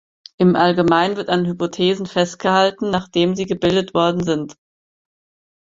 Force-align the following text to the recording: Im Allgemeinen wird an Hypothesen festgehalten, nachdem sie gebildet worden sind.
Im 0.39 0.55
Allgemeinen 0.55 1.15
wird 1.15 1.29
an 1.29 1.45
Hypothesen 1.45 2.07
festgehalten, 2.07 2.89
nachdem 2.89 3.35
sie 3.35 3.45
gebildet 3.45 3.93
worden 3.93 4.23
sind. 4.23 4.55